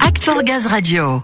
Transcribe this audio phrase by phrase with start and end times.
[0.00, 1.22] Act for Gaz Radio.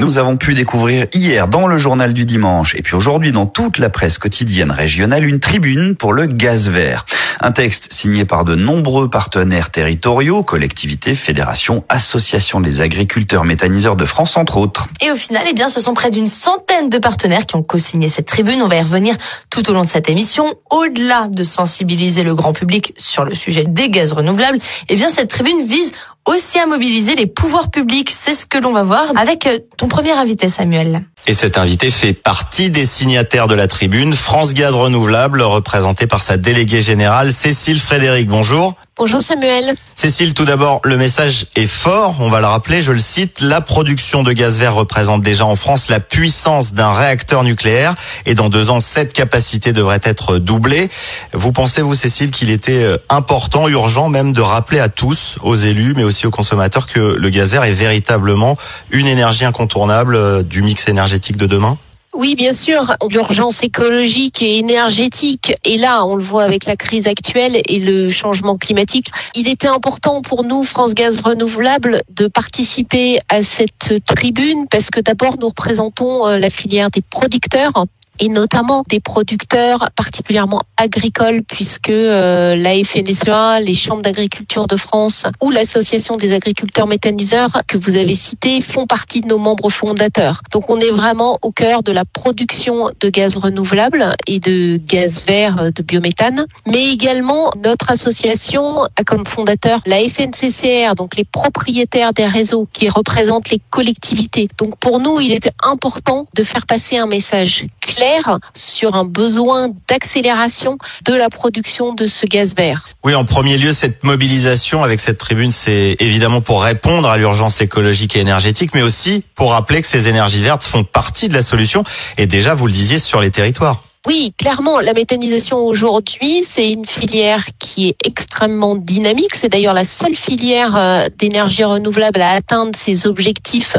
[0.00, 3.78] Nous avons pu découvrir hier dans le journal du dimanche et puis aujourd'hui dans toute
[3.78, 7.06] la presse quotidienne régionale une tribune pour le gaz vert.
[7.40, 14.04] Un texte signé par de nombreux partenaires territoriaux, collectivités, fédérations, associations des agriculteurs méthaniseurs de
[14.04, 14.88] France entre autres.
[15.00, 18.08] Et au final, eh bien, ce sont près d'une centaine de partenaires qui ont co-signé
[18.08, 18.60] cette tribune.
[18.62, 19.14] On va y revenir
[19.50, 20.46] tout au long de cette émission.
[20.70, 24.58] Au-delà de sensibiliser le grand public sur le sujet des gaz renouvelables,
[24.88, 25.92] eh bien, cette tribune vise
[26.26, 28.10] aussi à mobiliser les pouvoirs publics.
[28.10, 31.06] C'est ce que l'on va voir avec euh, ton premier invité, Samuel.
[31.26, 36.22] Et cet invité fait partie des signataires de la tribune, France Gaz Renouvelable, représenté par
[36.22, 38.28] sa déléguée générale, Cécile Frédéric.
[38.28, 38.74] Bonjour.
[38.98, 39.74] Bonjour Samuel.
[39.94, 43.60] Cécile, tout d'abord, le message est fort, on va le rappeler, je le cite, la
[43.60, 48.48] production de gaz vert représente déjà en France la puissance d'un réacteur nucléaire et dans
[48.48, 50.88] deux ans, cette capacité devrait être doublée.
[51.34, 55.56] Vous pensez, vous Cécile, qu'il était euh, important, urgent même de rappeler à tous, aux
[55.56, 58.56] élus, mais aussi aux consommateurs, que le gaz vert est véritablement
[58.90, 61.76] une énergie incontournable euh, du mix énergétique de demain?
[62.16, 67.06] Oui, bien sûr, l'urgence écologique et énergétique est là, on le voit avec la crise
[67.06, 69.08] actuelle et le changement climatique.
[69.34, 75.00] Il était important pour nous, France Gaz Renouvelable, de participer à cette tribune parce que
[75.00, 77.86] d'abord nous représentons euh, la filière des producteurs
[78.18, 85.24] et notamment des producteurs particulièrement agricoles puisque euh, la FNSEA, les chambres d'agriculture de France
[85.42, 90.42] ou l'association des agriculteurs méthaniseurs que vous avez cité font partie de nos membres fondateurs.
[90.50, 95.24] Donc on est vraiment au cœur de la production de gaz renouvelable et de gaz
[95.26, 102.12] vert de biométhane, mais également notre association a comme fondateur la FNCCR, donc les propriétaires
[102.12, 104.48] des réseaux qui représentent les collectivités.
[104.58, 108.05] Donc pour nous, il était important de faire passer un message clair
[108.54, 112.88] sur un besoin d'accélération de la production de ce gaz vert.
[113.04, 117.60] Oui, en premier lieu, cette mobilisation avec cette tribune, c'est évidemment pour répondre à l'urgence
[117.60, 121.42] écologique et énergétique, mais aussi pour rappeler que ces énergies vertes font partie de la
[121.42, 121.84] solution
[122.18, 123.82] et déjà, vous le disiez, sur les territoires.
[124.06, 129.34] Oui, clairement, la méthanisation aujourd'hui, c'est une filière qui est extrêmement dynamique.
[129.34, 133.76] C'est d'ailleurs la seule filière euh, d'énergie renouvelable à atteindre ses objectifs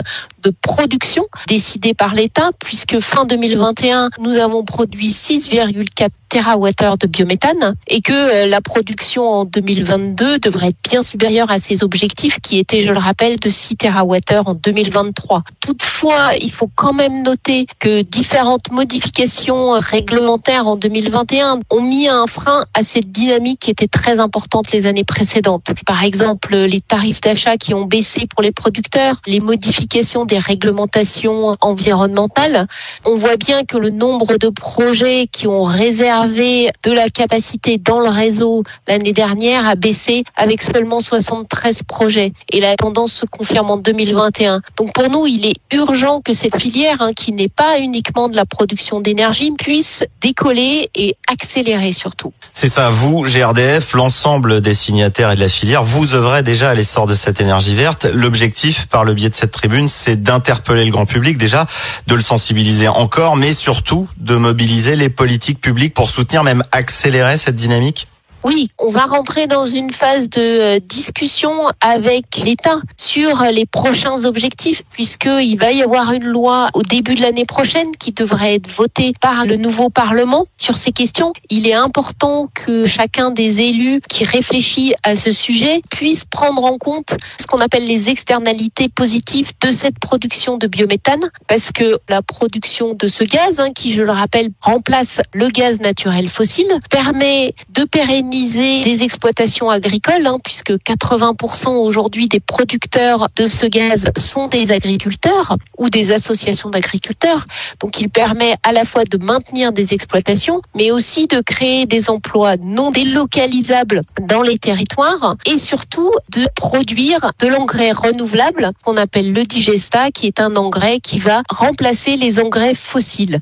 [0.47, 7.75] de production décidés par l'État, puisque fin 2021, nous avons produit 6,4 TWh de biométhane
[7.87, 12.59] et que euh, la production en 2022 devrait être bien supérieure à ces objectifs qui
[12.59, 15.43] étaient, je le rappelle, de 6 TWh en 2023.
[15.59, 22.27] Toutefois, il faut quand même noter que différentes modifications réglementaires en 2021 ont mis un
[22.27, 25.71] frein à cette dynamique qui était très importante les années précédentes.
[25.85, 31.55] Par exemple, les tarifs d'achat qui ont baissé pour les producteurs, les modifications des réglementations
[31.61, 32.67] environnementales.
[33.05, 37.99] On voit bien que le nombre de projets qui ont réservé de la capacité dans
[37.99, 42.33] le réseau l'année dernière a baissé avec seulement 73 projets.
[42.51, 44.61] Et la tendance se confirme en 2021.
[44.77, 48.35] Donc pour nous, il est urgent que cette filière, hein, qui n'est pas uniquement de
[48.35, 52.33] la production d'énergie, puisse décoller et accélérer surtout.
[52.53, 56.73] C'est ça, vous, GRDF, l'ensemble des signataires et de la filière, vous œuvrez déjà à
[56.73, 58.07] l'essor de cette énergie verte.
[58.13, 61.67] L'objectif, par le biais de cette tribune, c'est d'interpeller le grand public déjà,
[62.07, 67.37] de le sensibiliser encore, mais surtout de mobiliser les politiques publiques pour soutenir, même accélérer
[67.37, 68.07] cette dynamique?
[68.47, 74.23] Oui, on va rentrer dans une phase de euh, discussion avec l'État sur les prochains
[74.23, 78.69] objectifs, puisqu'il va y avoir une loi au début de l'année prochaine qui devrait être
[78.69, 81.33] votée par le nouveau Parlement sur ces questions.
[81.49, 86.77] Il est important que chacun des élus qui réfléchit à ce sujet puisse prendre en
[86.77, 92.21] compte ce qu'on appelle les externalités positives de cette production de biométhane, parce que la
[92.21, 97.53] production de ce gaz, hein, qui je le rappelle remplace le gaz naturel fossile, permet
[97.73, 104.47] de pérenniser des exploitations agricoles, hein, puisque 80% aujourd'hui des producteurs de ce gaz sont
[104.47, 107.45] des agriculteurs ou des associations d'agriculteurs.
[107.79, 112.09] Donc il permet à la fois de maintenir des exploitations, mais aussi de créer des
[112.09, 119.33] emplois non délocalisables dans les territoires et surtout de produire de l'engrais renouvelable qu'on appelle
[119.33, 123.39] le digesta, qui est un engrais qui va remplacer les engrais fossiles.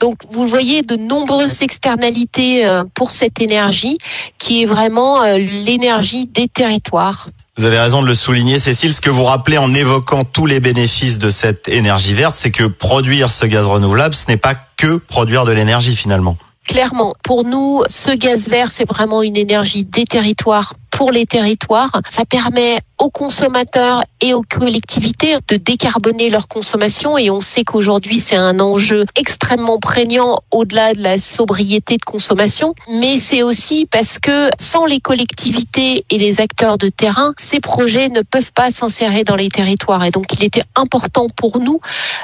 [0.00, 3.98] Donc vous voyez de nombreuses externalités euh, pour cette énergie
[4.38, 7.28] qui est vraiment euh, l'énergie des territoires.
[7.56, 8.94] Vous avez raison de le souligner, Cécile.
[8.94, 12.64] Ce que vous rappelez en évoquant tous les bénéfices de cette énergie verte, c'est que
[12.64, 16.36] produire ce gaz renouvelable, ce n'est pas que produire de l'énergie finalement.
[16.68, 21.90] Clairement, pour nous, ce gaz vert, c'est vraiment une énergie des territoires pour les territoires.
[22.08, 27.18] Ça permet aux consommateurs et aux collectivités de décarboner leur consommation.
[27.18, 32.74] Et on sait qu'aujourd'hui c'est un enjeu extrêmement prégnant au-delà de la sobriété de consommation.
[32.90, 38.08] Mais c'est aussi parce que sans les collectivités et les acteurs de terrain ces projets
[38.08, 40.04] ne peuvent pas s'insérer dans les territoires.
[40.04, 41.80] Et donc il était important pour nous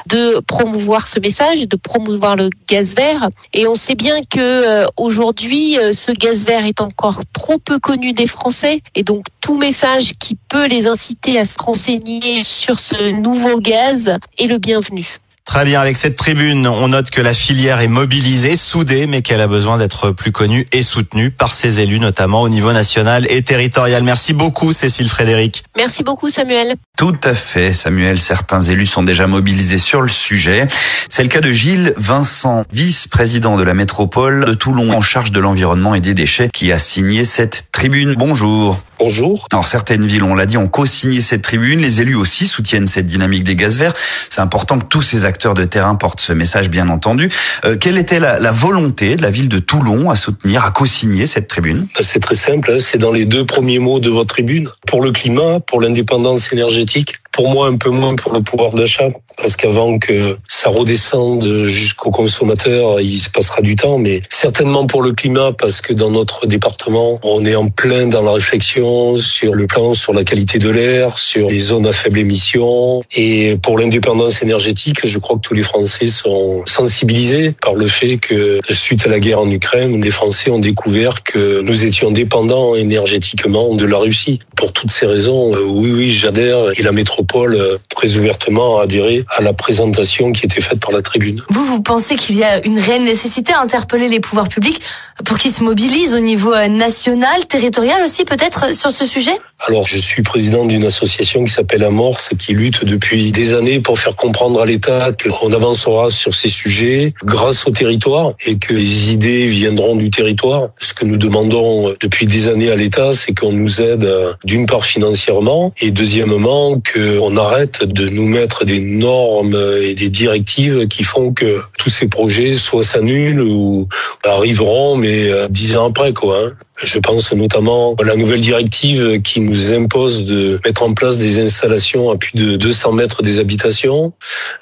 [0.07, 3.29] de promouvoir ce message de promouvoir le gaz vert.
[3.53, 7.79] Et on sait bien que euh, aujourd'hui euh, ce gaz vert est encore trop peu
[7.79, 8.81] connu des Français.
[8.95, 14.17] Et donc tout message qui peut les inciter à se renseigner sur ce nouveau gaz
[14.37, 15.05] est le bienvenu.
[15.45, 19.41] Très bien, avec cette tribune, on note que la filière est mobilisée, soudée, mais qu'elle
[19.41, 23.43] a besoin d'être plus connue et soutenue par ses élus, notamment au niveau national et
[23.43, 24.01] territorial.
[24.01, 25.63] Merci beaucoup, Cécile Frédéric.
[25.77, 26.73] Merci beaucoup, Samuel.
[26.97, 28.19] Tout à fait, Samuel.
[28.19, 30.67] Certains élus sont déjà mobilisés sur le sujet.
[31.09, 35.39] C'est le cas de Gilles Vincent, vice-président de la métropole de Toulon en charge de
[35.39, 38.15] l'environnement et des déchets, qui a signé cette tribune.
[38.17, 38.79] Bonjour.
[38.99, 39.47] Bonjour.
[39.51, 41.81] Alors certaines villes, on l'a dit, ont co-signé cette tribune.
[41.81, 43.93] Les élus aussi soutiennent cette dynamique des gaz verts.
[44.29, 47.29] C'est important que tous ces acteurs de terrain portent ce message, bien entendu.
[47.65, 51.27] Euh, quelle était la, la, volonté de la ville de Toulon à soutenir, à co-signer
[51.27, 51.87] cette tribune?
[52.01, 52.71] C'est très simple.
[52.71, 52.77] Hein.
[52.79, 54.69] C'est dans les deux premiers mots de votre tribune.
[54.87, 59.09] Pour le climat, pour l'indépendance énergétique pour moi, un peu moins pour le pouvoir d'achat,
[59.35, 65.01] parce qu'avant que ça redescende jusqu'au consommateur, il se passera du temps, mais certainement pour
[65.01, 68.84] le climat, parce que dans notre département, on est en plein dans la réflexion
[69.17, 73.57] sur le plan, sur la qualité de l'air, sur les zones à faible émission, et
[73.61, 78.59] pour l'indépendance énergétique, je crois que tous les Français sont sensibilisés par le fait que
[78.69, 83.75] suite à la guerre en Ukraine, les Français ont découvert que nous étions dépendants énergétiquement
[83.75, 84.39] de la Russie.
[84.65, 89.23] Pour toutes ces raisons, euh, oui, oui, j'adhère, et la métropole euh, très ouvertement adhéré
[89.37, 91.39] à la présentation qui était faite par la tribune.
[91.49, 94.81] Vous, vous pensez qu'il y a une réelle nécessité à interpeller les pouvoirs publics
[95.23, 99.33] pour qu'ils se mobilisent au niveau euh, national, territorial aussi peut-être sur ce sujet?
[99.67, 103.97] Alors, je suis président d'une association qui s'appelle Amorce, qui lutte depuis des années pour
[103.97, 109.13] faire comprendre à l'État qu'on avancera sur ces sujets grâce au territoire et que les
[109.13, 110.69] idées viendront du territoire.
[110.77, 114.07] Ce que nous demandons depuis des années à l'État, c'est qu'on nous aide
[114.43, 120.87] d'une part financièrement et deuxièmement qu'on arrête de nous mettre des normes et des directives
[120.89, 123.87] qui font que tous ces projets soit s'annulent ou
[124.23, 126.37] arriveront, mais dix ans après, quoi.
[126.37, 126.51] Hein.
[126.83, 131.39] Je pense notamment à la nouvelle directive qui nous impose de mettre en place des
[131.39, 134.11] installations à plus de 200 mètres des habitations,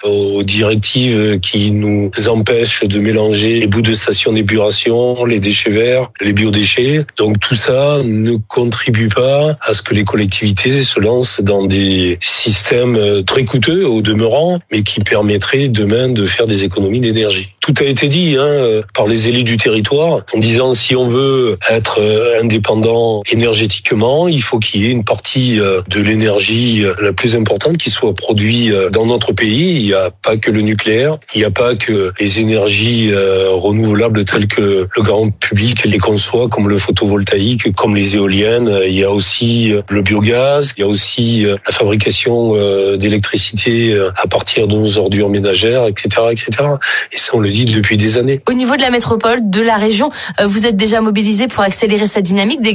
[0.03, 6.11] aux directives qui nous empêchent de mélanger les bouts de station d'épuration, les déchets verts,
[6.21, 7.03] les biodéchets.
[7.17, 12.19] Donc tout ça ne contribue pas à ce que les collectivités se lancent dans des
[12.21, 17.49] systèmes très coûteux au demeurant, mais qui permettraient demain de faire des économies d'énergie.
[17.59, 21.57] Tout a été dit hein, par les élus du territoire en disant si on veut
[21.69, 22.02] être
[22.41, 27.35] indépendant énergétiquement, il faut qu'il y ait une partie euh, de l'énergie euh, la plus
[27.35, 29.77] importante qui soit produite dans notre pays.
[29.77, 34.25] Il n'y a pas que le nucléaire, il n'y a pas que les énergies renouvelables
[34.25, 38.71] telles que le grand public les conçoit, comme le photovoltaïque, comme les éoliennes.
[38.85, 42.53] Il y a aussi le biogaz, il y a aussi la fabrication
[42.97, 46.69] d'électricité à partir de nos ordures ménagères, etc., etc.
[47.11, 48.41] Et ça, on le dit depuis des années.
[48.49, 50.11] Au niveau de la métropole, de la région,
[50.43, 52.73] vous êtes déjà mobilisé pour accélérer sa dynamique des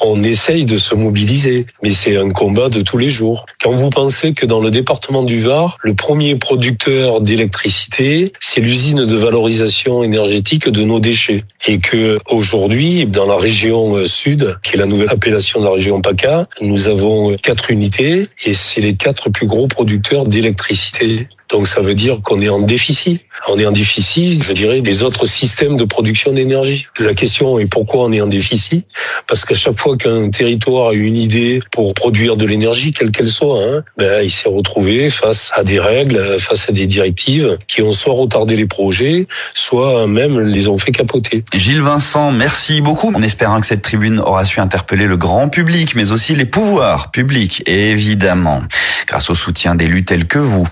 [0.00, 3.46] on essaye de se mobiliser, mais c'est un combat de tous les jours.
[3.62, 9.06] Quand vous pensez que dans le département du Var, le premier producteur d'électricité, c'est l'usine
[9.06, 14.74] de valorisation énergétique de nos déchets, et que aujourd'hui, dans la région euh, sud, qui
[14.74, 18.96] est la nouvelle appellation de la région PACA, nous avons quatre unités, et c'est les
[18.96, 23.24] quatre plus gros producteurs d'électricité donc ça veut dire qu'on est en déficit.
[23.48, 26.86] On est en déficit, je dirais, des autres systèmes de production d'énergie.
[26.98, 28.86] La question est pourquoi on est en déficit?
[29.26, 33.30] Parce qu'à chaque fois qu'un territoire a une idée pour produire de l'énergie, quelle qu'elle
[33.30, 37.82] soit, hein, ben, il s'est retrouvé face à des règles, face à des directives qui
[37.82, 41.44] ont soit retardé les projets, soit même les ont fait capoter.
[41.52, 43.12] Gilles Vincent, merci beaucoup.
[43.14, 47.10] En espérant que cette tribune aura su interpeller le grand public, mais aussi les pouvoirs
[47.10, 48.62] publics, évidemment,
[49.06, 50.66] grâce au soutien d'élus tels que vous.